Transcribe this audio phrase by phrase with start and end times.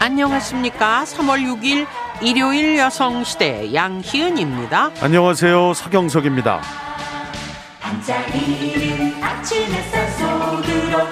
[0.00, 1.04] 안녕하십니까.
[1.04, 1.86] 3월 6일
[2.20, 4.90] 일요일 여성시대 양희은입니다.
[5.00, 5.74] 안녕하세요.
[5.74, 6.60] 서경석입니다.
[7.80, 11.06] 반짝이는 아침 햇살 속으로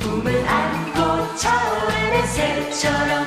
[0.00, 3.26] 꿈을 안고 차오르는 새처럼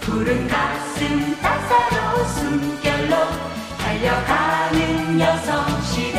[0.00, 3.16] 푸른 가슴 따사로운 숨결로
[3.78, 6.09] 달려가는 여성시대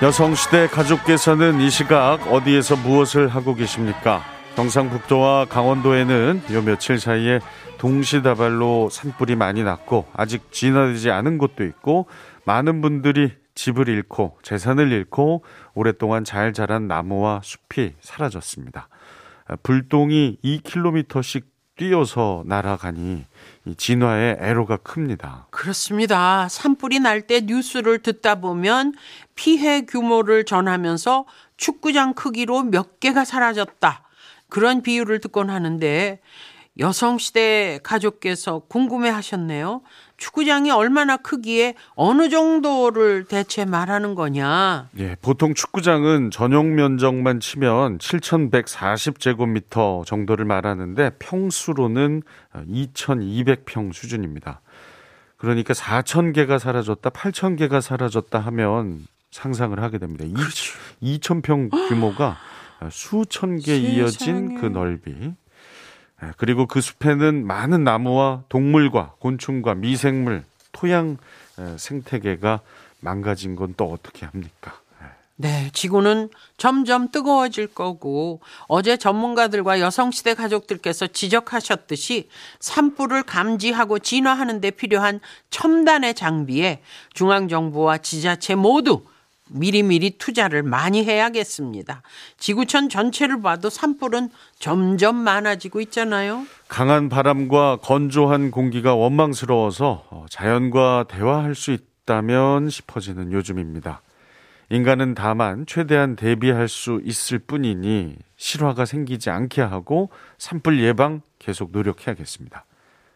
[0.00, 4.22] 여성시대 가족께서는 이 시각 어디에서 무엇을 하고 계십니까?
[4.54, 7.40] 경상북도와 강원도에는 요 며칠 사이에
[7.78, 12.06] 동시다발로 산불이 많이 났고 아직 진화되지 않은 곳도 있고
[12.44, 15.42] 많은 분들이 집을 잃고 재산을 잃고
[15.74, 18.88] 오랫동안 잘 자란 나무와 숲이 사라졌습니다.
[19.64, 21.42] 불똥이 2km씩
[21.78, 23.24] 뛰어서 날아가니
[23.76, 25.46] 진화의 애로가 큽니다.
[25.50, 26.48] 그렇습니다.
[26.48, 28.94] 산불이 날 때 뉴스를 듣다 보면
[29.34, 31.24] 피해 규모를 전하면서
[31.56, 34.02] 축구장 크기로 몇 개가 사라졌다.
[34.48, 36.20] 그런 비유를 듣곤 하는데
[36.78, 39.82] 여성시대 가족께서 궁금해 하셨네요.
[40.16, 44.88] 축구장이 얼마나 크기에 어느 정도를 대체 말하는 거냐?
[44.98, 52.22] 예, 보통 축구장은 전용 면적만 치면 7,140제곱미터 정도를 말하는데 평수로는
[52.54, 54.60] 2,200평 수준입니다.
[55.36, 60.24] 그러니까 4,000개가 사라졌다, 8,000개가 사라졌다 하면 상상을 하게 됩니다.
[60.24, 60.74] 그렇죠.
[61.02, 62.38] 2,000평 규모가
[62.90, 65.34] 수천 개 이어진 그 넓이.
[66.22, 71.16] 예, 그리고 그 숲에는 많은 나무와 동물과 곤충과 미생물, 토양
[71.76, 72.60] 생태계가
[73.00, 74.80] 망가진 건 또 어떻게 합니까?
[75.02, 75.06] 예.
[75.36, 85.20] 네, 지구는 점점 뜨거워질 거고 어제 전문가들과 여성시대 가족들께서 지적하셨듯이 산불을 감지하고 진화하는 데 필요한
[85.50, 86.82] 첨단의 장비에
[87.14, 89.04] 중앙정부와 지자체 모두
[89.50, 92.02] 미리미리 투자를 많이 해야겠습니다.
[92.38, 96.46] 지구촌 전체를 봐도 산불은 점점 많아지고 있잖아요.
[96.68, 104.02] 강한 바람과 건조한 공기가 원망스러워서 어, 자연과 대화할 수 있다면 싶어지는 요즘입니다.
[104.70, 112.66] 인간은 다만 최대한 대비할 수 있을 뿐이니 실화가 생기지 않게 하고 산불 예방 계속 노력해야겠습니다.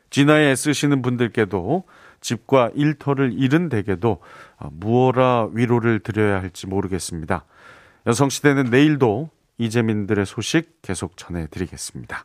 [0.09, 1.85] 진화에 애쓰시는 분들께도
[2.23, 4.23] 집과 일터를 잃은 댁에도
[4.57, 7.45] 어, 무어라 위로를 드려야 할지 모르겠습니다.
[8.07, 9.29] 여성시대는 내일도
[9.59, 12.25] 이재민들의 소식 계속 전해드리겠습니다.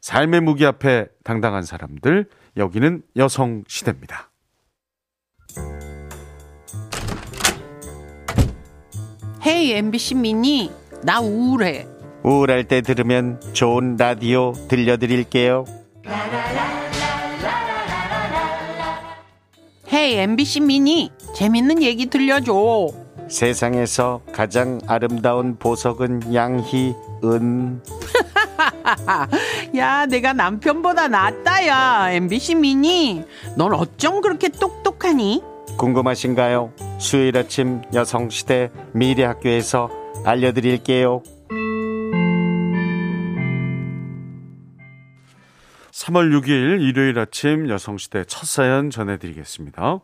[0.00, 4.30] 삶의 무기 앞에 당당한 사람들, 여기는 여성시대입니다.
[9.44, 10.70] 헤이 MBC 미니,
[11.02, 11.86] 나 우울해.
[12.22, 15.64] 우울할 때 들으면 좋은 라디오 들려드릴게요.
[19.96, 22.88] 헤이 MBC 미니, 재밌는 얘기 들려줘.
[23.28, 27.80] 세상에서 가장 아름다운 보석은 양희 은.
[29.74, 32.10] 야, 내가 남편보다 낫다, 야.
[32.10, 33.24] MBC 미니.
[33.56, 35.42] 넌 어쩜 그렇게 똑똑하니?
[35.78, 36.72] 궁금하신가요?
[36.98, 39.88] 수요일 아침 여성시대 미래학교에서
[40.26, 41.22] 알려드릴게요.
[45.96, 50.00] 3월 6일 일요일 아침 여성시대 첫 사연 전해드리겠습니다.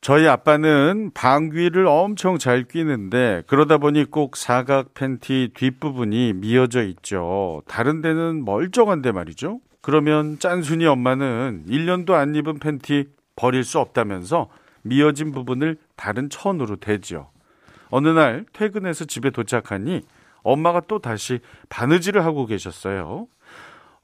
[0.00, 7.62] 저희 아빠는 방귀를 엄청 잘 뀌는데 그러다 보니 꼭 사각 팬티 뒷부분이 미어져 있죠.
[7.66, 9.58] 다른 데는 멀쩡한데 말이죠.
[9.80, 14.48] 그러면 짠순이 엄마는 1년도 안 입은 팬티 버릴 수 없다면서
[14.82, 17.30] 미어진 부분을 다른 천으로 대지요.
[17.88, 20.02] 어느 날 퇴근해서 집에 도착하니
[20.44, 23.26] 엄마가 또 다시 바느질을 하고 계셨어요.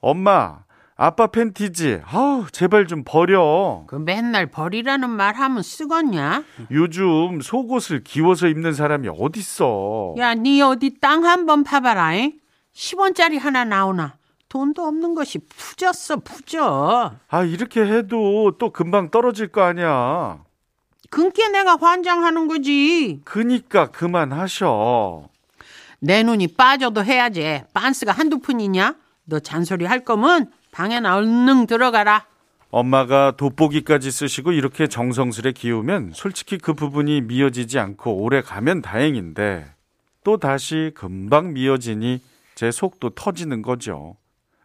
[0.01, 0.66] 엄마,
[0.99, 2.01] 아빠 팬티지.
[2.07, 3.85] 아우, 제발 좀 버려.
[3.87, 6.45] 그 맨날 버리라는 말 하면 쓰겄냐?
[6.71, 10.15] 요즘 속옷을 기워서 입는 사람이 어딨어.
[10.17, 12.15] 야, 네 어디 땅 한번 파봐라.
[12.15, 12.33] 잉?
[12.75, 14.15] 10원짜리 하나 나오나?
[14.49, 17.13] 돈도 없는 것이 푸졌어, 푸져.
[17.29, 20.39] 아, 이렇게 해도 또 금방 떨어질 거 아니야.
[21.11, 23.21] 그게 내가 환장하는 거지.
[23.25, 25.29] 그니까 그만하셔.
[26.01, 27.63] 내 눈이 빠져도 해야지.
[27.75, 28.95] 빤스가 한두 푼이냐?
[29.25, 32.27] 너 잔소리 할 거면 방에 얼른 들어가라.
[32.71, 39.73] 엄마가 돋보기까지 쓰시고 이렇게 정성스레 기우면 솔직히 그 부분이 미어지지 않고 오래 가면 다행인데
[40.23, 42.21] 또 다시 금방 미어지니
[42.55, 44.17] 제 속도 터지는 거죠.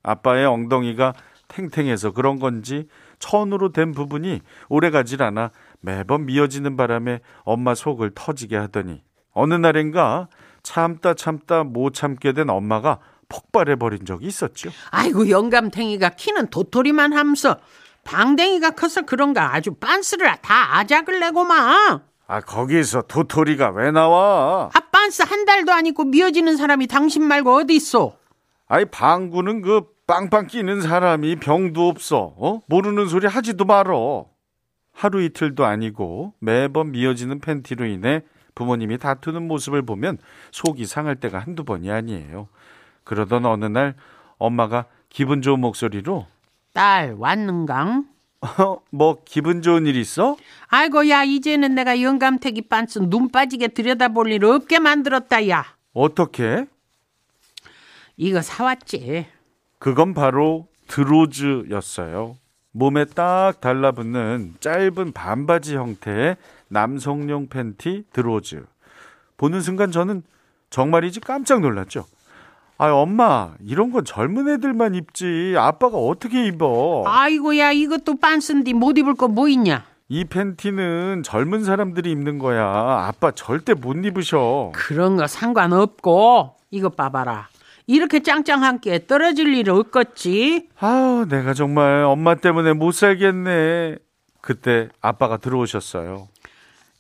[0.03, 1.13] 아빠의 엉덩이가
[1.47, 8.57] 탱탱해서 그런 건지 천으로 된 부분이 오래 가질 않아 매번 미어지는 바람에 엄마 속을 터지게
[8.57, 10.27] 하더니 어느 날인가
[10.61, 12.99] 참다 참다 못 참게 된 엄마가
[13.31, 14.69] 폭발해 버린 적이 있었죠.
[14.89, 17.57] 아이고 영감탱이가 키는 도토리만 하면서
[18.03, 22.01] 방댕이가 커서 그런가 아주 빤스를 다 아작을 내고만.
[22.27, 24.69] 아 거기서 도토리가 왜 나와?
[24.73, 28.17] 아 빤스 한 달도 안 입고 미어지는 사람이 당신 말고 어디 있어?
[28.67, 32.33] 아이 방구는 그 빵빵 끼는 사람이 병도 없어.
[32.37, 32.61] 어?
[32.67, 34.25] 모르는 소리 하지도 말어.
[34.93, 38.21] 하루 이틀도 아니고 매번 미어지는 팬티로 인해
[38.55, 40.17] 부모님이 다투는 모습을 보면
[40.51, 42.49] 속이 상할 때가 한두 번이 아니에요.
[43.03, 43.95] 그러던 어느 날
[44.38, 46.27] 엄마가 기분 좋은 목소리로
[46.74, 48.06] 딸 왔는강?
[48.42, 50.36] 어, 뭐 기분 좋은 일 있어?
[50.68, 55.65] 아이고 야 이제는 내가 영감태기 빤스 눈 빠지게 들여다볼 일 없게 만들었다 야.
[55.94, 56.65] 어떻게?
[58.18, 59.27] 이거 사왔지.
[59.80, 62.38] 그건 바로 드로즈였어요.
[62.71, 66.38] 몸에 딱 달라붙는 짧은 반바지 형태의
[66.69, 68.65] 남성용 팬티 드로즈.
[69.38, 70.24] 보는 순간 저는
[70.69, 72.06] 정말이지 깜짝 놀랐죠.
[72.83, 75.53] 아, 엄마, 이런 건 젊은 애들만 입지.
[75.55, 77.03] 아빠가 어떻게 입어?
[77.05, 79.85] 아이고 야 이것도 빤스인데 못 입을 거 뭐 있냐?
[80.09, 82.65] 이 팬티는 젊은 사람들이 입는 거야.
[82.65, 84.71] 아빠 절대 못 입으셔.
[84.73, 87.49] 그런 거 상관없고 이거 봐봐라.
[87.85, 90.67] 이렇게 짱짱한 게 떨어질 일 없겠지?
[90.79, 93.97] 아, 내가 정말 엄마 때문에 못 살겠네.
[94.41, 96.29] 그때 아빠가 들어오셨어요.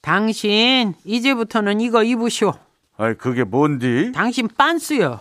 [0.01, 2.53] 당신 이제부터는 이거 입으시오.
[2.97, 4.11] 아이, 그게 뭔디?
[4.13, 5.19] 당신 빤스요.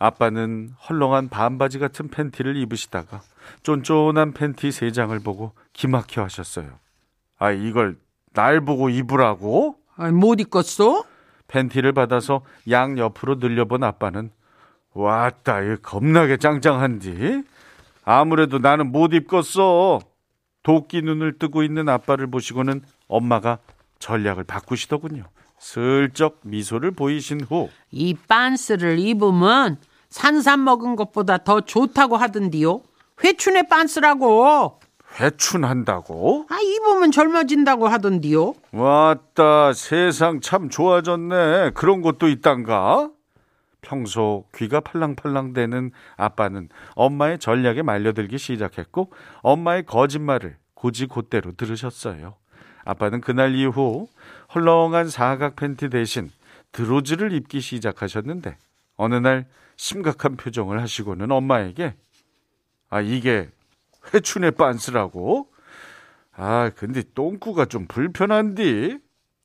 [0.00, 3.20] 아빠는 헐렁한 반바지 같은 팬티를 입으시다가
[3.62, 6.70] 쫀쫀한 팬티 세 장을 보고 기막혀 하셨어요.
[7.38, 7.98] 아, 이걸
[8.32, 9.76] 날 보고 입으라고?
[9.96, 11.04] 아이, 못 입겠어?
[11.48, 14.30] 팬티를 받아서 양 옆으로 늘려본 아빠는
[14.94, 17.42] 왔다, 이 겁나게 짱짱한디?
[18.04, 20.00] 아무래도 나는 못 입겠어.
[20.62, 23.58] 도끼 눈을 뜨고 있는 아빠를 보시고는 엄마가
[23.98, 25.24] 전략을 바꾸시더군요.
[25.58, 29.76] 슬쩍 미소를 보이신 후이 빤스를 입으면
[30.10, 32.82] 산삼 먹은 것보다 더 좋다고 하던디요.
[33.24, 34.80] 회춘의 빤스라고.
[35.18, 36.46] 회춘한다고?
[36.48, 38.54] 아 입으면 젊어진다고 하던디요.
[38.72, 43.10] 왔다 세상 참 좋아졌네 그런 것도 있단가
[43.82, 49.10] 평소 귀가 팔랑팔랑대는 아빠는 엄마의 전략에 말려들기 시작했고
[49.42, 52.34] 엄마의 거짓말을 고지곧대로 들으셨어요
[52.84, 54.06] 아빠는 그날 이후
[54.54, 56.30] 헐렁한 사각 팬티 대신
[56.72, 58.56] 드로즈를 입기 시작하셨는데
[59.00, 61.94] 어느 날 심각한 표정을 하시고는 엄마에게
[62.90, 63.48] 아 이게
[64.12, 65.48] 회춘의 빤스라고
[66.36, 68.98] 아, 근데 똥꾸가 좀 불편한디?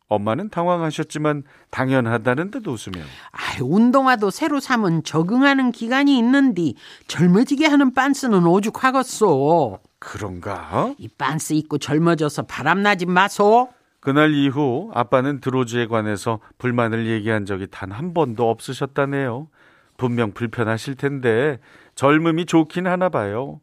[0.08, 6.76] 엄마는 당황하셨지만 당연하다는 듯 웃으며 아 운동화도 새로 사면 적응하는 기간이 있는디
[7.08, 9.80] 젊어지게 하는 빤스는 오죽하겠소.
[10.00, 10.94] 그런가?
[10.98, 13.70] 이 빤스 입고 젊어져서 바람나지 마소.
[14.06, 19.48] 그날 이후 아빠는 드로즈에 관해서 불만을 얘기한 적이 단 한 번도 없으셨다네요.
[19.98, 21.60] 분명 불편하실 텐데
[21.96, 23.62] 젊음이 좋긴 하나 봐요.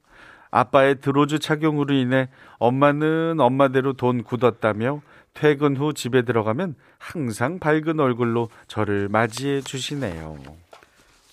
[0.50, 2.28] 아빠의 드로즈 착용으로 인해
[2.58, 5.00] 엄마는 엄마대로 돈 굳었다며
[5.32, 10.38] 퇴근 후 집에 들어가면 항상 밝은 얼굴로 저를 맞이해 주시네요.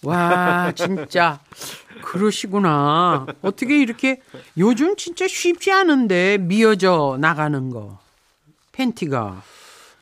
[0.04, 1.40] 와 진짜
[2.04, 3.26] 그러시구나.
[3.42, 4.22] 어떻게 이렇게
[4.58, 7.98] 요즘 진짜 쉽지 않은데 미어져 나가는 거
[8.80, 9.44] 팬티가.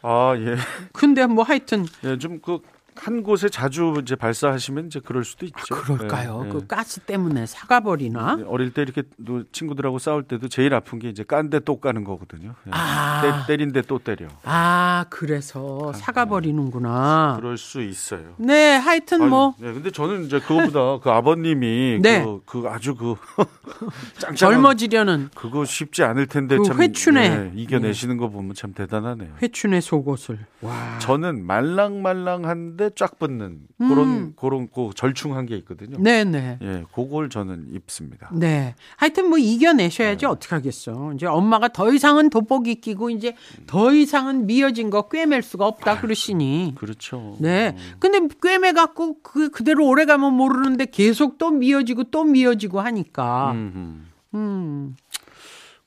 [0.03, 0.55] 아, 예.
[0.93, 2.59] 근데 뭐 하여튼 예, 좀 그
[2.99, 5.75] 한 곳에 자주 이제 발사하시면 이제 그럴 수도 있죠.
[5.75, 6.41] 그럴까요?
[6.43, 6.51] 예, 예.
[6.51, 8.35] 그 가스 때문에 사가버리나?
[8.37, 12.03] 네, 어릴 때 이렇게 또 친구들하고 싸울 때도 제일 아픈 게 이제 깐데 또 까는
[12.03, 12.55] 거거든요.
[12.67, 12.71] 예.
[12.73, 13.21] 아.
[13.21, 14.27] 때, 때린데 또 때려.
[14.43, 17.37] 아 그래서 사가버리는구나.
[17.39, 18.33] 그럴 수 있어요.
[18.37, 22.23] 네, 하여튼 뭐 아니, 네, 근데 저는 이제 그거보다 그 아버님이 네.
[22.23, 23.15] 그, 그 아주 그
[24.35, 27.27] 젊어지려는 그거 쉽지 않을 텐데 그 참 회춘에.
[27.27, 29.35] 예, 이겨내시는 거 보면 참 대단하네요.
[29.41, 30.39] 회춘의 속옷을.
[30.61, 30.97] 와.
[30.99, 35.97] 저는 말랑말랑한데 쫙 붙는 그런 그런 그 절충한 게 있거든요.
[35.97, 36.03] 음.
[36.03, 36.59] 네네.
[36.61, 38.29] 예, 그걸 저는 입습니다.
[38.33, 38.75] 네.
[38.95, 40.27] 하여튼 뭐 이겨내셔야지 네.
[40.27, 41.13] 어떡하겠어.
[41.13, 46.73] 이제 엄마가 더 이상은 돋보기 끼고 이제 더 이상은 미어진 거 꿰맬 수가 없다 그러시니.
[46.75, 47.37] 그렇죠.
[47.39, 47.75] 네.
[47.99, 53.51] 근데 꿰매 갖고 그 그대로 오래 가면 모르는데 계속 또 미어지고 또 미어지고 하니까.
[53.51, 54.07] 음, 음.
[54.33, 54.95] 음.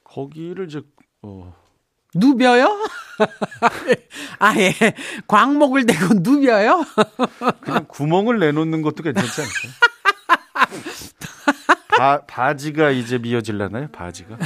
[0.04, 0.82] 거기를 이제
[1.22, 1.54] 어,
[2.14, 2.78] 누벼요?
[4.38, 4.74] 아 예
[5.26, 6.84] 광목을 대고 누벼요?
[7.60, 9.72] 그냥 구멍을 내놓는 것도 괜찮지 않을까요?
[11.98, 13.88] 바, 바지가 이제 미어질라나요?
[13.88, 14.38] 바지가?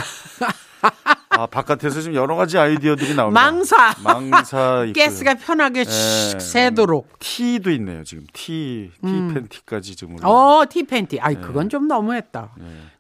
[1.31, 3.41] 아, 바깥에서 지금 여러 가지 아이디어들이 나옵니다.
[3.41, 3.95] 망사.
[4.03, 4.87] 망사.
[4.95, 5.85] 가스가 편하게 예.
[5.85, 7.19] 슉 새도록.
[7.19, 8.05] 티도 있네요.
[8.05, 10.29] 지금 티, 티 팬티까지 지금 올라.
[10.29, 10.31] 음.
[10.31, 11.17] 어, 티 팬티.
[11.17, 11.23] 네.
[11.23, 12.51] 아이, 그건 좀 너무했다.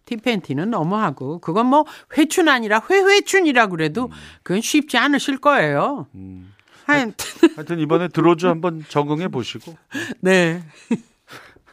[0.05, 1.85] 티팬티는 너무하고, 그건 뭐,
[2.17, 4.11] 회춘 아니라 회회춘이라 그래도,
[4.43, 6.07] 그건 쉽지 않으실 거예요.
[6.15, 6.53] 음.
[6.85, 7.15] 하여튼,
[7.57, 9.75] 하여튼 이번에 드로즈 한번 적응해 보시고
[10.21, 10.63] 네.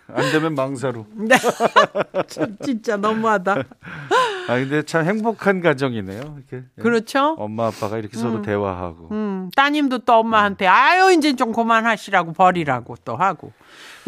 [0.08, 1.06] 안 되면 망사로.
[1.16, 1.36] 네.
[2.28, 3.56] 참, 진짜 너무하다.
[4.48, 6.38] 아 근데 참 행복한 가정이네요.
[6.38, 6.82] 이렇게 예.
[6.82, 7.36] 그렇죠?
[7.38, 9.10] 엄마 아빠가 이렇게 서로 대화하고.
[9.12, 13.54] 음, 따님도 또 엄마한테 아유 이제 좀 그만하시라고 버리라고 또 하고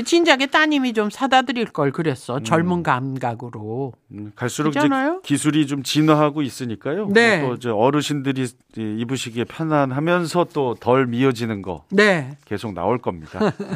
[0.03, 5.19] 진작에 따님이 좀 사다 드릴 걸 그랬어 젊은 감각으로 음, 갈수록 이제?
[5.23, 7.09] 기술이 좀 진화하고 있으니까요.
[7.09, 7.41] 네.
[7.41, 12.37] 또 이제 어르신들이 이- 입으시기에 편안하면서 또 덜 미어지는 거 네.
[12.45, 13.39] 계속 나올 겁니다.
[13.59, 13.67] 네.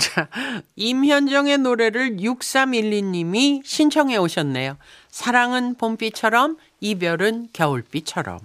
[0.00, 0.28] 자,
[0.74, 4.76] 임현정의 노래를 6312님이 신청해 오셨네요.
[5.08, 8.38] 사랑은 봄비처럼, 이별은 겨울비처럼.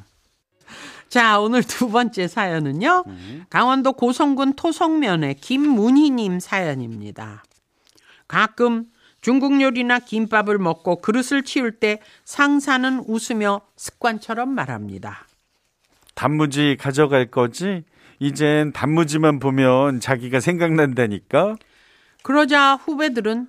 [1.10, 3.04] 자, 오늘 두 번째 사연은요.
[3.50, 7.44] 강원도 고성군 토성면의 김문희님 사연입니다.
[8.28, 8.86] 가끔
[9.22, 15.28] 중국 요리나 김밥을 먹고 그릇을 치울 때 상사는 웃으며 습관처럼 말합니다.
[16.14, 17.84] 단무지 가져갈 거지?
[18.20, 21.56] 이젠 단무지만 보면 자기가 생각난다니까.
[22.22, 23.48] 그러자 후배들은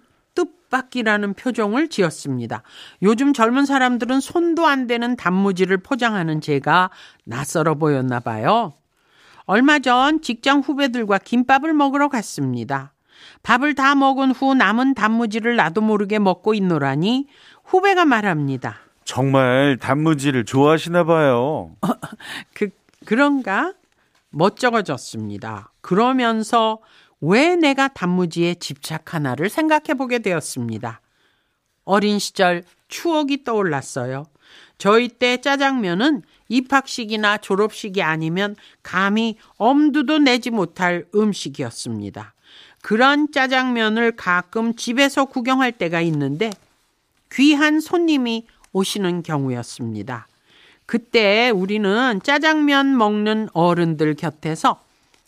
[0.71, 2.63] 뜻밖이라는 표정을 지었습니다.
[3.03, 6.91] 요즘 젊은 사람들은 손도 안 대는 단무지를 포장하는 제가
[7.25, 8.73] 낯설어 보였나 봐요.
[9.45, 12.93] 얼마 전 직장 후배들과 김밥을 먹으러 갔습니다.
[13.43, 17.27] 밥을 다 먹은 후 남은 단무지를 나도 모르게 먹고 있노라니
[17.65, 18.77] 후배가 말합니다.
[19.05, 21.73] 정말 단무지를 좋아하시나 봐요.
[22.55, 22.71] 그
[23.05, 23.75] 그런가?
[24.31, 25.73] 멋쩍어졌습니다.
[25.81, 26.79] 그러면서
[27.21, 31.01] 왜 내가 단무지에 집착하나를 생각해 보게 되었습니다.
[31.85, 34.27] 어린 시절 추억이 떠올랐어요.
[34.79, 42.35] 저희 때 짜장면은 입학식이나 졸업식이 아니면 감히 엄두도 내지 못할 음식이었습니다.
[42.83, 46.51] 그런 짜장면을 가끔 집에서 구경할 때가 있는데
[47.33, 50.27] 귀한 손님이 오시는 경우였습니다.
[50.87, 54.83] 그때 우리는 짜장면 먹는 어른들 곁에서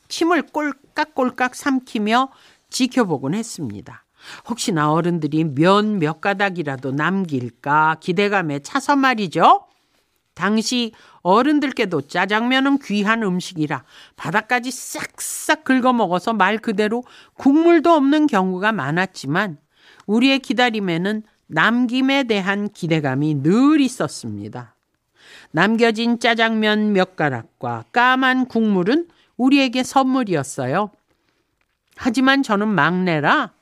[0.09, 0.82] 침을 꼴깍
[1.15, 2.31] 꼴깍 삼키며
[2.71, 4.05] 지켜보곤 했습니다.
[4.49, 9.67] 혹시나 어른들이 면 몇 가닥이라도 남길까 기대감에 차서 말이죠.
[10.35, 13.85] 당시 어른들께도 짜장면은 귀한 음식이라
[14.17, 19.59] 바닥까지 싹싹 긁어 먹어서 말 그대로 국물도 없는 경우가 많았지만
[20.07, 24.75] 우리의 기다림에는 남김에 대한 기대감이 늘 있었습니다.
[25.51, 30.91] 남겨진 짜장면 몇 가락과 까만 국물은 우리에게 선물이었어요.
[31.97, 33.53] 하지만 저는 막내라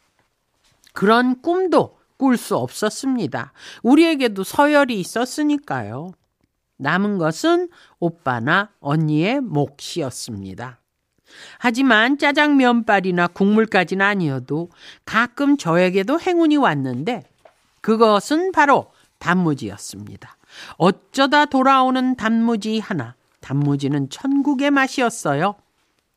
[0.92, 3.52] 그런 꿈도 꿀 수 없었습니다.
[3.82, 6.12] 우리에게도 서열이 있었으니까요.
[6.76, 10.80] 남은 것은 오빠나 언니의 몫이었습니다.
[11.58, 14.70] 하지만 짜장면발이나 국물까지는 아니어도
[15.04, 17.22] 가끔 저에게도 행운이 왔는데
[17.80, 20.36] 그것은 바로 단무지였습니다.
[20.76, 23.14] 어쩌다 돌아오는 단무지 하나.
[23.40, 25.56] 단무지는 천국의 맛이었어요.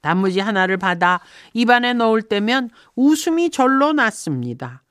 [0.02, 1.22] 단무지 하나를 받아
[1.54, 4.84] 입안에 넣을 때면 웃음이 절로 났습니다.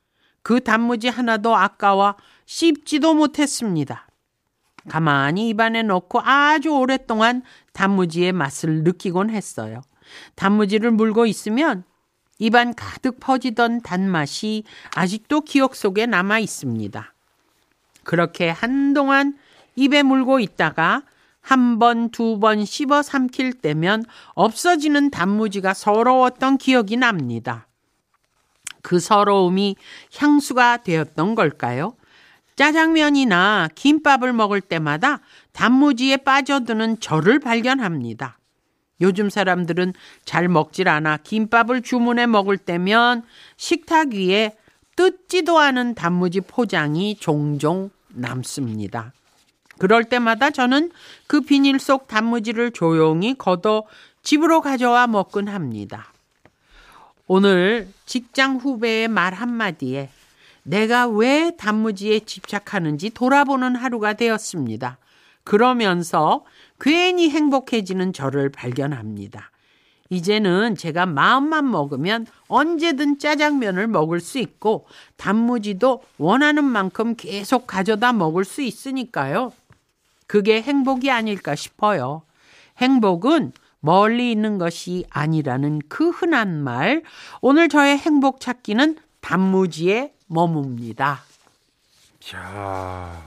[0.42, 4.08] 그 단무지 하나도 아까워 씹지도 못했습니다.
[4.88, 9.82] 가만히 입안에 넣고 아주 오랫동안 단무지의 맛을 느끼곤 했어요.
[10.34, 11.84] 단무지를 물고 있으면
[12.38, 14.64] 입안 가득 퍼지던 단맛이
[14.96, 17.14] 아직도 기억 속에 남아 있습니다.
[18.02, 19.38] 그렇게 한동안
[19.76, 21.02] 입에 물고 있다가
[21.42, 27.66] 한 번, 두 번 씹어 삼킬 때면 없어지는 단무지가 서러웠던 기억이 납니다.
[28.80, 29.76] 그 서러움이
[30.16, 31.94] 향수가 되었던 걸까요?
[32.56, 35.20] 짜장면이나 김밥을 먹을 때마다
[35.52, 38.38] 단무지에 빠져드는 저를 발견합니다.
[39.00, 39.94] 요즘 사람들은
[40.24, 43.24] 잘 먹질 않아 김밥을 주문해 먹을 때면
[43.56, 44.56] 식탁 위에
[44.94, 49.12] 뜯지도 않은 단무지 포장이 종종 남습니다.
[49.82, 50.92] 그럴 때마다 저는
[51.26, 53.82] 그 비닐 속 단무지를 조용히 걷어
[54.22, 56.12] 집으로 가져와 먹곤 합니다.
[57.26, 60.08] 오늘 직장 후배의 말 한마디에
[60.62, 64.98] 내가 왜 단무지에 집착하는지 돌아보는 하루가 되었습니다.
[65.42, 66.44] 그러면서
[66.78, 69.50] 괜히 행복해지는 저를 발견합니다.
[70.10, 74.86] 이제는 제가 마음만 먹으면 언제든 짜장면을 먹을 수 있고
[75.16, 79.50] 단무지도 원하는 만큼 계속 가져다 먹을 수 있으니까요.
[80.32, 82.22] 그게 행복이 아닐까 싶어요.
[82.78, 87.02] 행복은 멀리 있는 것이 아니라는 그 흔한 말.
[87.42, 91.18] 오늘 저의 행복 찾기는 단무지에 머뭅니다.
[92.34, 93.26] 야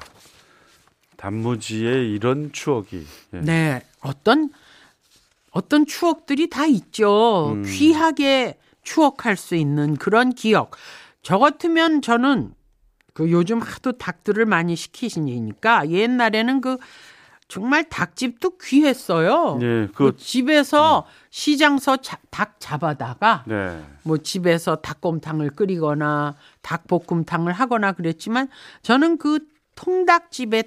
[1.17, 3.05] 단무지에 이런 추억이.
[3.35, 3.39] 예.
[3.39, 4.49] 네, 어떤
[5.51, 7.55] 어떤 추억들이 다 있죠.
[7.67, 10.71] 귀하게 추억할 수 있는 그런 기억.
[11.21, 12.55] 저 같으면 저는
[13.15, 16.77] 그 요즘 하도 닭들을 많이 시키시니까 옛날에는 그
[17.47, 19.57] 정말 닭집도 귀했어요.
[19.61, 23.81] 예, 그그 집에서 시장서 자- 닭 잡아다가 네.
[24.03, 28.49] 뭐 집에서 닭곰탕을 끓이거나 닭볶음탕을 하거나 그랬지만
[28.81, 29.39] 저는 그
[29.75, 30.63] 통닭집에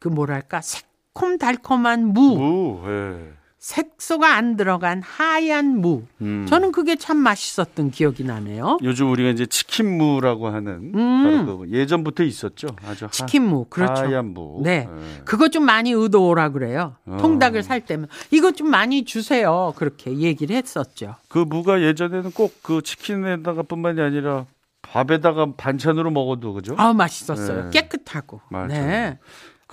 [0.00, 3.34] 그 뭐랄까 새콤달콤한 무, 무, 예.
[3.66, 6.02] 색소가 안 들어간 하얀 무.
[6.20, 6.46] 음.
[6.48, 8.78] 저는 그게 참 맛있었던 기억이 나네요.
[8.82, 11.22] 요즘 우리가 이제 치킨무라고 하는 음.
[11.46, 12.66] 바로 그 예전부터 있었죠.
[12.84, 14.02] 아주 하- 치킨무 그렇죠.
[14.02, 14.60] 하얀 무.
[14.64, 14.88] 네.
[14.90, 15.22] 예.
[15.24, 16.96] 그거 좀 많이 의도오라 그래요.
[17.06, 17.18] 어.
[17.20, 19.72] 통닭을 살 때면 이거 좀 많이 주세요.
[19.76, 21.14] 그렇게 얘기를 했었죠.
[21.28, 24.44] 그 무가 예전에는 꼭 그 치킨에다가뿐만이 아니라
[24.82, 26.74] 밥에다가 반찬으로 먹어도 그죠?
[26.78, 27.70] 아 맛있었어요.
[27.70, 27.80] 네.
[27.80, 28.40] 깨끗하고.
[28.50, 28.66] 맞아요.
[28.68, 29.18] 네.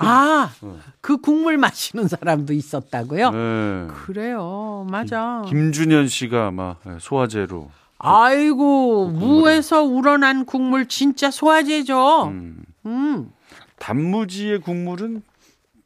[0.01, 0.79] 아, 어.
[1.01, 3.31] 그 국물 마시는 사람도 있었다고요?
[3.31, 3.87] 네.
[4.05, 4.87] 그래요.
[4.89, 5.43] 맞아.
[5.47, 12.27] 김준현 씨가 아마 예, 소화제로 아이고, 무에서 우러난 국물 진짜 소화제죠.
[12.27, 12.63] 음.
[12.85, 13.31] 음.
[13.77, 15.21] 단무지의 국물은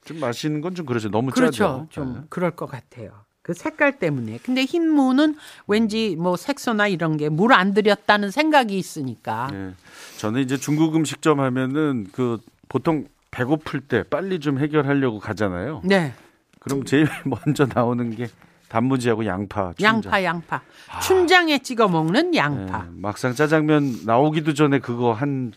[0.06, 1.10] 좀 마시는 건 좀 그렇죠.
[1.10, 1.52] 너무 그렇죠.
[1.52, 1.88] 짜죠.
[1.90, 2.20] 좀 네.
[2.30, 3.12] 그럴 것 같아요.
[3.42, 4.40] 그 색깔 때문에.
[4.44, 5.36] 근데 흰 무는
[5.68, 9.50] 왠지 뭐 색소나 이런 게 물 안 들였다는 생각이 있으니까.
[9.54, 9.74] 예.
[10.18, 12.38] 저는 이제 중국 음식점 하면은 그
[12.70, 13.06] 보통
[13.38, 15.82] 배고플 때 빨리 좀 해결하려고 가잖아요.
[15.84, 16.14] 네.
[16.60, 18.28] 그럼 제일 먼저 나오는 게
[18.70, 19.96] 단무지하고 양파, 춘장.
[19.96, 20.62] 양파, 양파.
[21.02, 22.86] 춘장에 찍어 먹는 양파.
[22.86, 25.52] 예, 막상 짜장면 나오기도 전에 그거 한,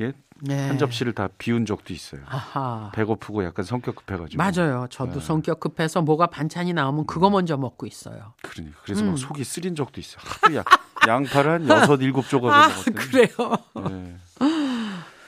[0.00, 0.68] 예, 네.
[0.68, 2.20] 한 접시를 다 비운 적도 있어요.
[2.26, 2.90] 아하.
[2.94, 4.42] 배고프고 약간 성격 급해가지고.
[4.42, 4.86] 맞아요.
[4.90, 8.32] 저도 성격 급해서 뭐가 반찬이 나오면 그거 먼저 먹고 있어요.
[8.42, 9.08] 그러니 그래서 음.
[9.10, 10.22] 막 속이 쓰린 적도 있어요.
[10.56, 10.64] 야,
[11.06, 12.96] 양파를 한 여섯 일곱 조각을 아, 먹었더니.
[12.96, 13.28] 그래요.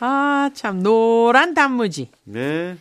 [0.05, 0.07] 예.
[0.07, 2.11] 아, 참 노란 단무지.
[2.25, 2.77] 네.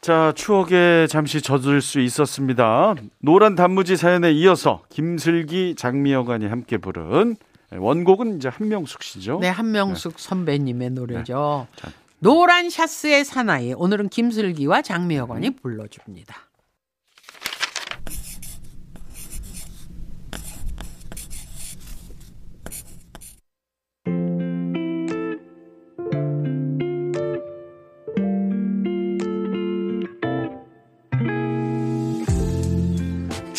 [0.00, 2.94] 자, 추억에 잠시 젖을 수 있었습니다.
[3.20, 7.36] 노란 단무지 사연에 이어서 김슬기, 장미여관이 함께 부른
[7.72, 9.38] 원곡은 이제 한명숙 씨죠.
[9.40, 11.66] 네, 한명숙 선배님의 노래죠.
[11.76, 11.88] 자.
[12.18, 13.72] 노란 샤스의 사나이.
[13.72, 16.36] 오늘은 김슬기와 장미여관이 불러줍니다.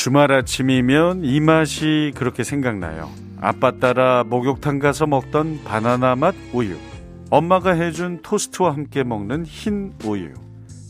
[0.06, 3.10] 주말 아침이면 이 맛이 그렇게 생각나요.
[3.42, 6.76] 아빠 따라 목욕탕 가서 먹던 바나나 맛 우유.
[7.32, 10.32] 엄마가 해준 토스트와 함께 먹는 흰 우유.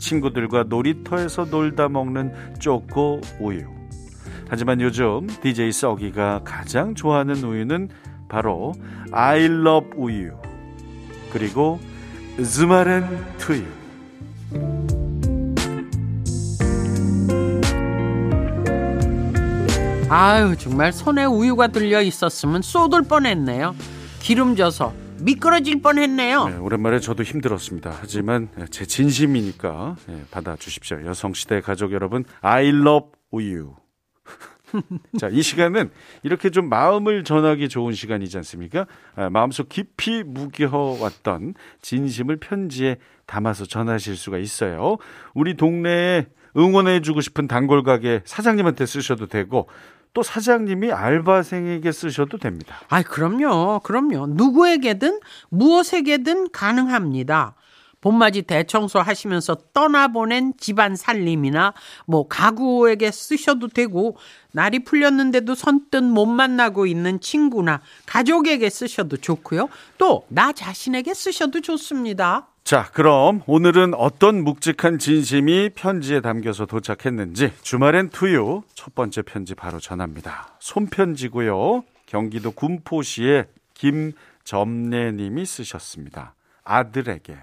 [0.00, 3.64] 친구들과 놀이터에서 놀다 먹는 쪼꼬 우유.
[4.50, 7.88] 하지만 요즘 DJ 썩이가 가장 좋아하는 우유는
[8.28, 8.74] 바로
[9.12, 10.32] I love 우유.
[11.32, 13.06] 그리고ズマ렌
[13.38, 13.64] 투유.
[20.08, 23.74] 아유, 정말 손에 우유가 들려 있었으면 쏟을 뻔했네요.
[24.20, 26.48] 기름져서 미끄러질 뻔했네요.
[26.48, 27.92] 네, 오랜만에 저도 힘들었습니다.
[28.00, 31.04] 하지만 제 진심이니까 예, 받아주십시오.
[31.04, 33.74] 여성시대 가족 여러분, I love you.
[35.18, 35.90] 자, 이 시간은
[36.22, 38.86] 이렇게 좀 마음을 전하기 좋은 시간이지 않습니까?
[39.16, 44.98] 아, 마음속 깊이 묵혀왔던 진심을 편지에 담아서 전하실 수가 있어요.
[45.34, 49.68] 우리 동네에 응원해주고 싶은 단골 가게 사장님한테 쓰셔도 되고,
[50.16, 52.80] 또 사장님이 알바생에게 쓰셔도 됩니다.
[52.88, 53.80] 아이, 그럼요.
[53.84, 54.28] 그럼요.
[54.28, 57.54] 누구에게든 무엇에게든 가능합니다.
[58.00, 61.74] 봄맞이 대청소 하시면서 떠나보낸 집안 살림이나
[62.06, 64.16] 뭐 가구에게 쓰셔도 되고
[64.52, 69.68] 날이 풀렸는데도 선뜻 못 만나고 있는 친구나 가족에게 쓰셔도 좋고요.
[69.98, 72.48] 또 나 자신에게 쓰셔도 좋습니다.
[72.66, 79.78] 자, 그럼 오늘은 어떤 묵직한 진심이 편지에 담겨서 도착했는지 주말엔 투유 첫 번째 편지 바로
[79.78, 80.48] 전합니다.
[80.58, 81.84] 손편지고요.
[82.06, 86.34] 경기도 군포시의 김점례 님이 쓰셨습니다.
[86.64, 87.36] 아들에게.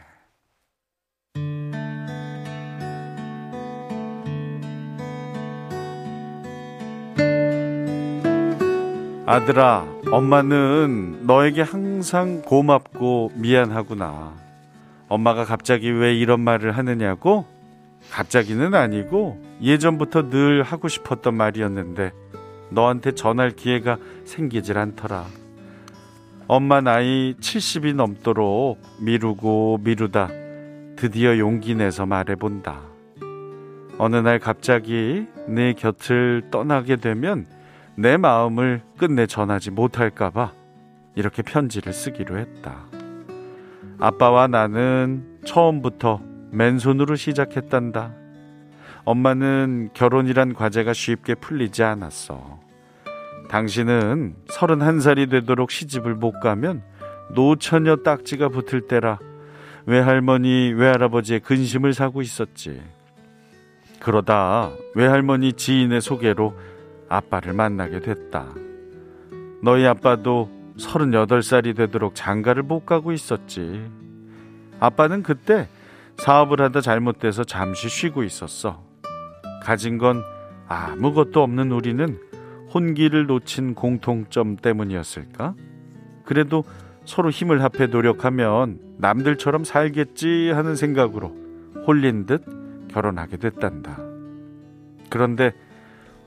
[9.26, 14.43] 아들아, 엄마는 너에게 항상 고맙고 미안하구나.
[15.14, 17.46] 엄마가 갑자기 왜 이런 말을 하느냐고?
[18.10, 22.12] 갑자기는 아니고 예전부터 늘 하고 싶었던 말이었는데
[22.72, 25.26] 너한테 전할 기회가 생기질 않더라.
[26.48, 30.30] 엄마 나이 70이 넘도록 미루고 미루다
[30.96, 32.82] 드디어 용기 내서 말해본다.
[34.00, 37.46] 어느 날 갑자기 내 곁을 떠나게 되면
[37.96, 40.54] 내 마음을 끝내 전하지 못할까봐
[41.16, 42.93] 이렇게 편지를 쓰기로 했다.
[44.04, 46.20] 아빠와 나는 처음부터
[46.52, 48.14] 맨손으로 시작했단다.
[49.06, 52.60] 엄마는 결혼이란 과제가 쉽게 풀리지 않았어.
[53.48, 56.84] 당신은 31살이 되도록 시집을 못 가면
[57.34, 59.20] 노처녀 딱지가 붙을 때라
[59.86, 62.82] 외할머니, 외할아버지의 근심을 사고 있었지.
[64.02, 66.60] 그러다 외할머니 지인의 소개로
[67.08, 68.48] 아빠를 만나게 됐다.
[69.62, 73.90] 너희 아빠도 38살이 되도록 장가를 못 가고 있었지.
[74.80, 75.68] 아빠는 그때
[76.18, 78.84] 사업을 하다 잘못돼서 잠시 쉬고 있었어.
[79.64, 80.24] 가진 건
[80.68, 82.20] 아무것도 없는 우리는
[82.74, 85.56] 혼기를 놓친 공통점 때문이었을까?
[86.26, 86.64] 그래도
[87.06, 91.36] 서로 힘을 합해 노력하면 남들처럼 살겠지 하는 생각으로
[91.86, 92.44] 홀린 듯
[92.90, 94.00] 결혼하게 됐단다.
[95.10, 95.54] 그런데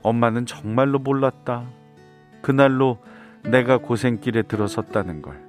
[0.03, 1.65] 엄마는 정말로 몰랐다.
[2.41, 2.99] 그날로
[3.49, 5.41] 내가 고생길에 들어섰다는 걸.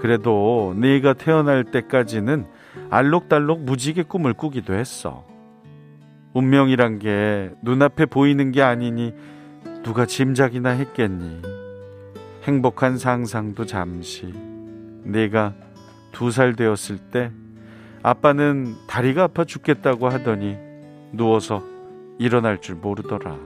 [0.00, 2.46] 그래도 네가 태어날 때까지는
[2.90, 5.24] 알록달록 무지개 꿈을 꾸기도 했어.
[6.34, 9.14] 운명이란 게 눈앞에 보이는 게 아니니
[9.82, 11.42] 누가 짐작이나 했겠니?
[12.44, 14.32] 행복한 상상도 잠시.
[15.04, 15.54] 네가
[16.12, 17.30] 두 살 되었을 때
[18.02, 20.56] 아빠는 다리가 아파 죽겠다고 하더니
[21.12, 21.62] 누워서
[22.18, 23.36] 일어날 줄 모르더라.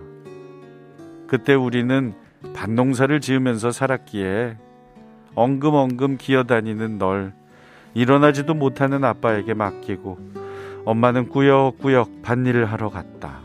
[1.27, 2.15] 그때 우리는
[2.55, 4.57] 밭농사를 지으면서 살았기에
[5.35, 7.33] 엉금엉금 기어다니는 널
[7.95, 10.19] 일어나지도 못하는 아빠에게 맡기고
[10.85, 13.41] 엄마는 꾸역꾸역 밭일을 하러 갔다.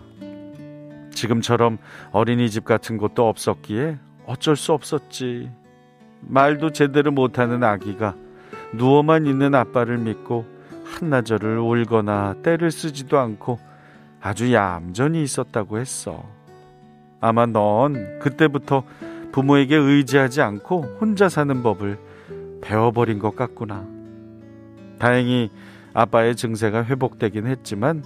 [1.12, 1.78] 지금처럼
[2.12, 5.50] 어린이집 같은 곳도 없었기에 어쩔 수 없었지.
[6.22, 8.16] 말도 제대로 못하는 아기가
[8.74, 10.46] 누워만 있는 아빠를 믿고
[10.86, 13.60] 한나절을 울거나 때를 쓰지도 않고
[14.22, 16.24] 아주 얌전히 있었다고 했어.
[17.22, 18.84] 아마 넌 그때부터
[19.32, 21.98] 부모에게 의지하지 않고 혼자 사는 법을
[22.62, 23.86] 배워버린 것 같구나.
[25.00, 25.50] 다행히
[25.94, 28.04] 아빠의 증세가 회복되긴 했지만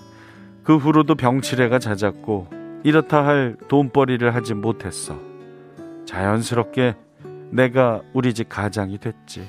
[0.63, 2.47] 그 후로도 병치레가 잦았고
[2.83, 5.17] 이렇다 할 돈벌이를 하지 못했어.
[6.05, 6.95] 자연스럽게
[7.51, 9.47] 내가 우리 집 가장이 됐지.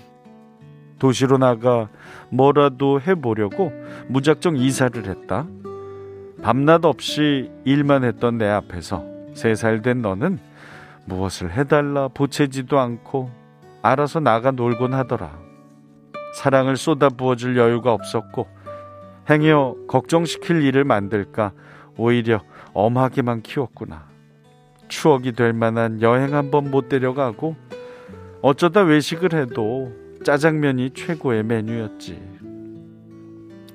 [0.99, 1.89] 도시로 나가
[2.31, 3.73] 뭐라도 해보려고
[4.09, 5.47] 무작정 이사를 했다.
[6.43, 10.39] 밤낮 없이 일만 했던 내 앞에서 세 살 된 너는
[11.05, 13.31] 무엇을 해달라 보채지도 않고
[13.83, 15.39] 알아서 나가 놀곤 하더라.
[16.35, 18.47] 사랑을 쏟아 부어줄 여유가 없었고
[19.29, 21.53] 행여 걱정시킬 일을 만들까
[21.99, 22.41] 오히려
[22.73, 24.07] 엄하게만 키웠구나.
[24.89, 27.57] 추억이 될 만한 여행 한번 못 데려가고
[28.41, 29.93] 어쩌다 외식을 해도
[30.25, 32.21] 짜장면이 최고의 메뉴였지.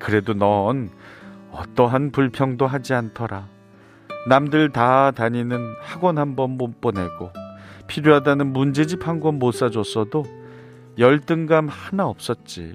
[0.00, 0.90] 그래도 넌
[1.52, 3.46] 어떠한 불평도 하지 않더라.
[4.28, 7.30] 남들 다 다니는 학원 한 번 못 보내고
[7.86, 10.24] 필요하다는 문제집 한 권 못 사줬어도
[10.98, 12.74] 열등감 하나 없었지.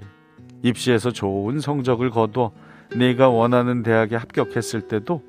[0.62, 2.52] 입시에서 좋은 성적을 거둬
[2.96, 5.22] 내가 원하는 대학에 합격했을 때도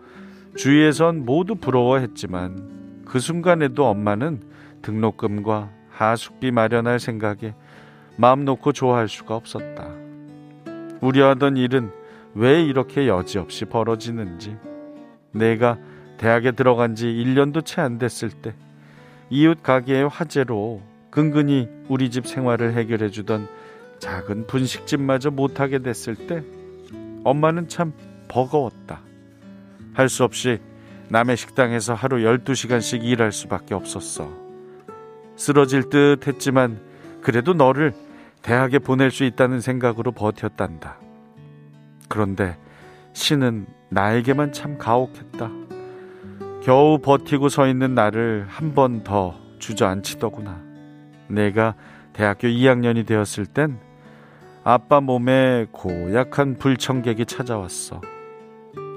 [0.57, 4.41] 주위에선 모두 부러워했지만 그 순간에도 엄마는
[4.81, 7.53] 등록금과 하숙비 마련할 생각에
[8.17, 9.87] 마음 놓고 좋아할 수가 없었다.
[11.01, 11.91] 우려하던 일은
[12.33, 14.57] 왜 이렇게 여지없이 벌어지는지
[15.31, 15.77] 내가
[16.19, 18.53] 대학에 들어간 지 1년도 채 안 됐을 때
[19.29, 23.47] 이웃 가게의 화재로 근근히 우리 집 생활을 해결해 주던
[23.99, 26.43] 작은 분식집마저 못하게 됐을 때
[27.23, 27.93] 엄마는 참
[28.27, 29.01] 버거웠다.
[29.93, 30.59] 할 수 없이
[31.09, 34.31] 남의 식당에서 하루 12시간씩 일할 수밖에 없었어.
[35.35, 36.79] 쓰러질 듯 했지만
[37.21, 37.93] 그래도 너를
[38.41, 40.97] 대학에 보낼 수 있다는 생각으로 버텼단다.
[42.07, 42.57] 그런데
[43.13, 45.68] 신은 나에게만 참 가혹했다.
[46.61, 50.61] 겨우 버티고 서 있는 나를 한 번 더 주저앉히더구나.
[51.27, 51.75] 내가
[52.13, 53.77] 대학교 2학년이 되었을 땐
[54.63, 58.01] 아빠 몸에 고약한 불청객이 찾아왔어.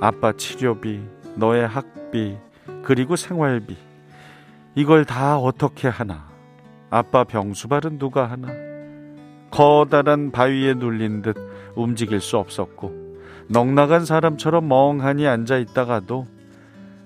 [0.00, 1.00] 아빠 치료비,
[1.36, 2.36] 너의 학비,
[2.82, 3.76] 그리고 생활비.
[4.74, 6.28] 이걸 다 어떻게 하나?
[6.90, 8.48] 아빠 병수발은 누가 하나?
[9.50, 11.36] 커다란 바위에 눌린 듯
[11.76, 12.92] 움직일 수 없었고,
[13.48, 16.26] 넉나간 사람처럼 멍하니 앉아 있다가도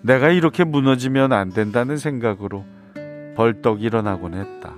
[0.06, 2.64] 내가 이렇게 무너지면 안 된다는 생각으로
[3.34, 4.72] 벌떡 일어나곤 했다.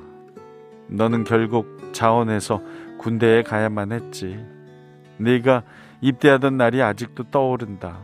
[0.88, 2.62] 너는 결국 자원해서
[2.96, 4.42] 군대에 가야만 했지.
[5.18, 5.64] 네가
[6.00, 7.98] 입대하던 날이 아직도 떠오른다.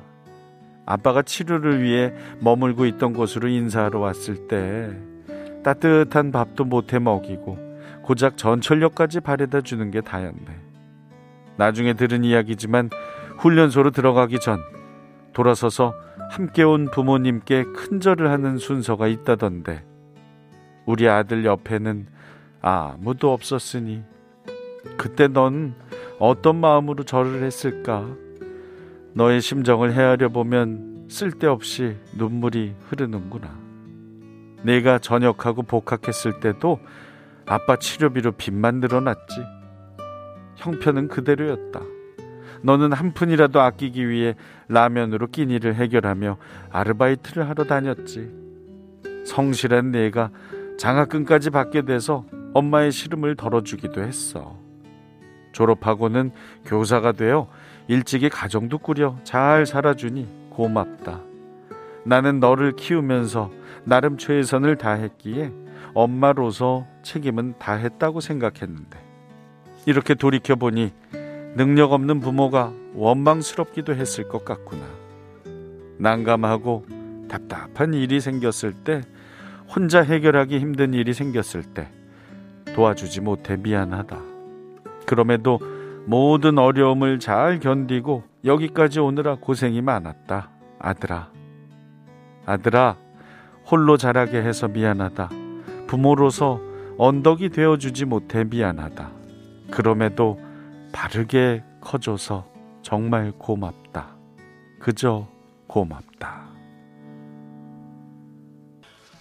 [0.85, 4.95] 아빠가 치료를 위해 머물고 있던 곳으로 인사하러 왔을 때
[5.63, 7.59] 따뜻한 밥도 못해 먹이고
[8.03, 10.61] 고작 전철역까지 바래다 주는 게 다였네.
[11.57, 12.91] 나중에 들은 이야기지만
[13.39, 14.59] 훈련소로 들어가기 전
[15.33, 15.95] 돌아서서
[16.31, 19.85] 함께 온 부모님께 큰절을 하는 순서가 있다던데
[20.87, 22.07] 우리 아들 옆에는
[22.61, 24.03] 아무도 없었으니
[24.97, 25.75] 그때 넌
[26.19, 28.07] 어떤 마음으로 절을 했을까?
[29.13, 33.57] 너의 심정을 헤아려 보면 쓸데없이 눈물이 흐르는구나.
[34.63, 36.81] 내가 전역하고 복학했을 때도
[37.47, 39.43] 아빠 치료비로 빚만 늘어났지.
[40.57, 41.81] 형편은 그대로였다.
[42.65, 44.35] 너는 한 푼이라도 아끼기 위해
[44.69, 46.39] 라면으로 끼니를 해결하며
[46.71, 48.31] 아르바이트를 하러 다녔지.
[49.27, 50.31] 성실한 내가
[50.79, 52.25] 장학금까지 받게 돼서
[52.55, 54.59] 엄마의 시름을 덜어주기도 했어.
[55.53, 56.33] 졸업하고는
[56.65, 57.49] 교사가 되어
[57.87, 61.21] 일찍이 가정도 꾸려 잘 살아주니 고맙다.
[62.07, 63.51] 나는 너를 키우면서
[63.85, 65.53] 나름 최선을 다했기에
[65.93, 68.99] 엄마로서 책임은 다했다고 생각했는데
[69.85, 70.93] 이렇게 돌이켜보니
[71.57, 74.83] 능력 없는 부모가 원망스럽기도 했을 것 같구나.
[75.99, 76.85] 난감하고
[77.29, 79.03] 답답한 일이 생겼을 때
[79.75, 81.89] 혼자 해결하기 힘든 일이 생겼을 때
[82.75, 84.19] 도와주지 못해 미안하다.
[85.07, 85.61] 그럼에도
[86.07, 90.51] 모든 어려움을 잘 견디고 여기까지 오느라 고생이 많았다.
[90.79, 91.31] 아들아.
[92.47, 92.97] 아들아,
[93.71, 95.31] 홀로 자라게 해서 미안하다.
[95.87, 96.61] 부모로서
[96.99, 99.11] 언덕이 되어주지 못해 미안하다.
[99.71, 100.39] 그럼에도
[100.95, 102.47] 바르게 커줘서
[102.83, 104.17] 정말 고맙다.
[104.79, 105.27] 그저
[105.67, 106.45] 고맙다.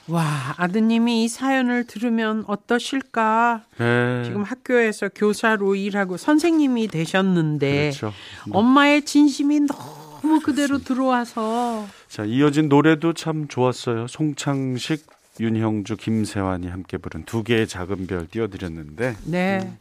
[0.08, 0.24] 와,
[0.58, 3.64] 아드님이 이 사연을 들으면 어떠실까?
[3.78, 4.24] 네.
[4.26, 8.14] 지금 학교에서 교사로 일하고 선생님이 되셨는데 그렇죠.
[8.52, 14.08] 엄마의 진심이 너무 그대로 들어와서 자, 이어진 노래도 참 좋았어요.
[14.08, 15.08] 송창식,
[15.40, 19.16] 윤형주, 김세환이 함께 부른 두 개의 작은 별 띄워드렸는데.
[19.26, 19.78] 네.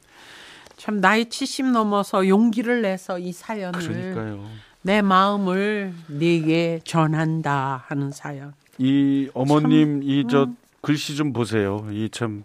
[0.77, 4.45] 참 나이 70 넘어서 용기를 내서 이 사연을 그러니까요.
[4.83, 8.53] 내 마음을 네게 전한다 하는 사연.
[8.79, 10.57] 이 어머님 이저 음.
[10.81, 11.87] 글씨 좀 보세요.
[11.93, 12.45] 이참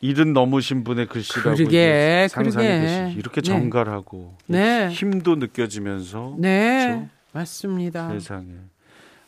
[0.00, 2.80] 일은 넘으신 분의 글씨라고 그러게, 상상이 그러게.
[2.86, 3.16] 되시.
[3.18, 3.46] 이렇게 네.
[3.46, 4.90] 정갈하고 네.
[4.90, 6.86] 힘도 느껴지면서 네.
[6.88, 7.08] 그렇죠?
[7.32, 8.10] 맞습니다.
[8.10, 8.46] 세상에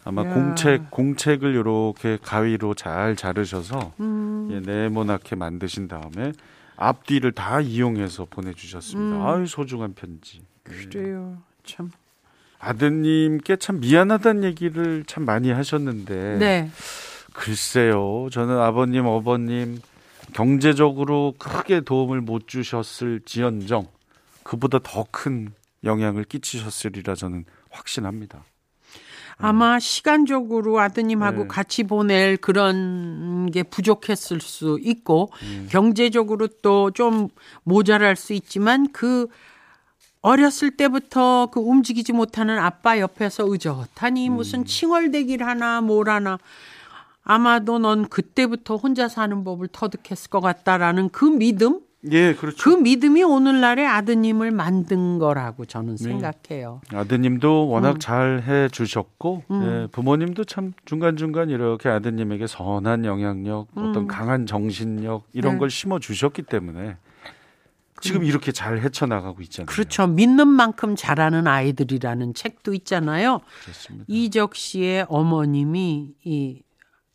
[0.05, 0.35] 아마 야.
[0.35, 4.49] 공책 공책을 이렇게 가위로 잘 자르셔서 음.
[4.53, 6.33] 예, 네모나게 만드신 다음에
[6.77, 9.17] 앞뒤를 다 이용해서 보내주셨습니다.
[9.17, 9.23] 음.
[9.27, 10.43] 아유 소중한 편지.
[10.63, 11.39] 그래요.
[11.65, 11.91] 참.
[12.59, 16.71] 아드님께 참 미안하다는 얘기를 참 많이 하셨는데 네.
[17.33, 18.29] 글쎄요.
[18.33, 19.81] 저는 아버님, 어버님
[20.33, 23.87] 경제적으로 크게 도움을 못 주셨을 지연정
[24.43, 25.53] 그보다 더 큰
[25.85, 28.43] 영향을 끼치셨으리라 저는 확신합니다.
[29.39, 31.49] 아마 시간적으로 아드님하고 네.
[31.49, 35.69] 같이 보낼 그런 게 부족했을 수 있고 음.
[35.71, 37.29] 경제적으로 또 좀
[37.65, 39.27] 모자랄 수 있지만 그
[40.23, 46.39] 어렸을 때부터 그 움직이지 못하는 아빠 옆에서 의젓하니 무슨 칭얼대기를 하나 뭘 하나
[47.23, 51.81] 아마도 넌 그때부터 혼자 사는 법을 터득했을 것 같다라는 그 믿음
[52.13, 52.57] 예, 그렇죠.
[52.63, 56.81] 그 믿음이 오늘날의 아드님을 만든 거라고 저는 생각해요.
[56.93, 57.99] 아드님도 워낙 음.
[57.99, 65.53] 잘 해 주셨고 예, 부모님도 참 중간중간 이렇게 아드님에게 선한 영향력 어떤 강한 정신력 이런
[65.53, 65.55] 음.
[65.55, 65.59] 네.
[65.61, 66.97] 걸 심어 주셨기 때문에
[68.01, 69.67] 지금 이렇게 잘 헤쳐나가고 있잖아요.
[69.67, 70.07] 그렇죠.
[70.07, 73.41] 믿는 만큼 자라는 아이들이라는 책도 있잖아요.
[73.63, 74.05] 그렇습니다.
[74.07, 76.63] 이적 씨의 어머님이 이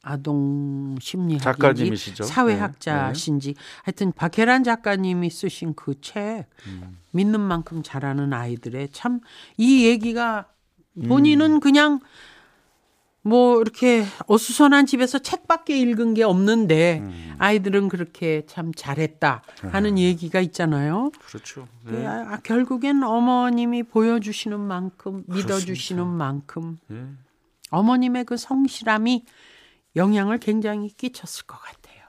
[0.04, 2.24] 아동 심리학인지 작가님이시죠?
[2.24, 6.98] 사회학자신지 하여튼 박혜란 작가님이 쓰신 그책 음.
[7.12, 9.22] 믿는 만큼 자라는 아이들의 참
[9.58, 10.46] 이 얘기가
[10.98, 11.08] 음.
[11.08, 12.00] 본인은 그냥
[13.24, 17.36] 뭐 이렇게 어수선한 집에서 책밖에 읽은 게 없는데 음.
[17.38, 21.12] 아이들은 그렇게 참 잘했다 하는 얘기가 있잖아요.
[21.28, 21.68] 그렇죠.
[21.86, 22.08] 그 네.
[22.08, 27.06] 아, 결국엔 어머님이 보여주시는 만큼 믿어주시는 만큼 예.
[27.70, 29.24] 어머님의 그 성실함이
[29.95, 32.01] 영향을 굉장히 끼쳤을 것 같아요.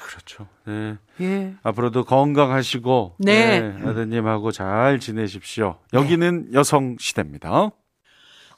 [0.00, 0.46] 그렇죠.
[0.66, 0.96] 네.
[1.20, 1.54] 예.
[1.62, 3.60] 앞으로도 건강하시고 네.
[3.60, 5.78] 네, 아드님하고 잘 지내십시오.
[5.92, 7.70] 여기는 여성 시대입니다.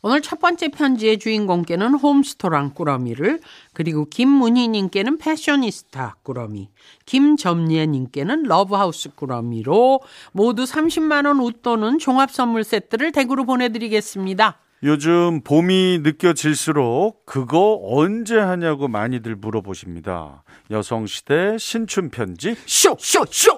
[0.04, 3.38] 오늘 첫 번째 편지의 주인공께는 홈스토랑 꾸러미를
[3.72, 6.70] 그리고 김문희님께는 패셔니스타 꾸러미
[7.06, 10.00] 김점예님께는 러브하우스 꾸러미로
[10.32, 14.58] 모두 30만 원 웃도는 종합 선물 세트를 댁으로 보내드리겠습니다.
[14.84, 20.42] 요즘 봄이 느껴질수록 그거 언제 하냐고 많이들 물어보십니다.
[20.72, 23.56] 여성 시대 신춘 편지 쇼쇼 쇼.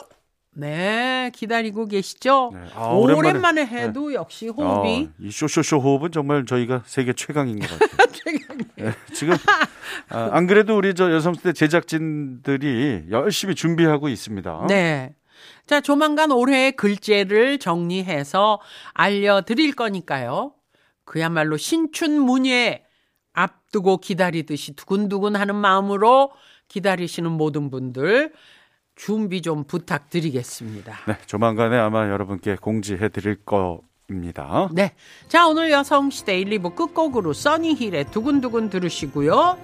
[0.57, 2.53] 네, 기다리고 계시죠?
[2.55, 2.61] 네.
[2.75, 3.67] 아, 오랜만에, 오랜만에.
[3.67, 8.05] 해도 역시 호흡이 어, 이 쇼쇼쇼 호흡은 정말 저희가 세계 최강인 것 같아요.
[8.77, 9.35] 네, 지금
[10.11, 14.67] 아, 안 그래도 우리 저 여성시대 제작진들이 열심히 준비하고 있습니다.
[14.69, 15.15] 네.
[15.67, 18.61] 자, 조만간 올해의 글제를 정리해서
[18.93, 20.53] 알려드릴 거니까요.
[21.05, 22.85] 그야말로 신춘문예
[23.33, 26.33] 앞두고 기다리듯이 두근두근 하는 마음으로
[26.69, 28.33] 기다리시는 모든 분들
[28.95, 30.97] 준비 좀 부탁드리겠습니다.
[31.09, 34.69] 네, 조만간에 아마 여러분께 공지해 드릴 겁니다.
[34.73, 34.95] 네.
[35.29, 39.59] 자, 오늘 여성시대 1, 2부 끝곡으로 써니힐의 두근두근 들으시고요.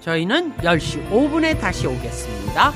[0.00, 2.72] 저희는 10시 5분에 다시 오겠습니다.